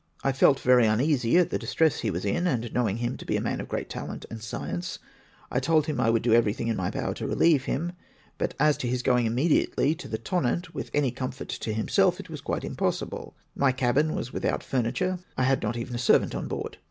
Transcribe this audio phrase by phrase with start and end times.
[0.23, 3.37] I felt, very uneasy at the distress he was in, and knowing him to be
[3.37, 4.97] a man of great talent and science,
[5.51, 7.91] I told him I would do everything in my power to relieve him,
[8.39, 12.31] but as to his going immediately to the Tomiant with any comfort to himself, it
[12.31, 16.47] was quite impossible; my cabin was without furniture, I had not even a servant on
[16.47, 16.77] board.